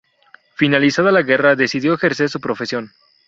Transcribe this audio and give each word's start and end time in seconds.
Finalizada 0.55 1.11
la 1.11 1.21
guerra, 1.21 1.55
decidió 1.55 1.93
ejercer 1.93 2.27
su 2.27 2.39
profesión. 2.39 2.89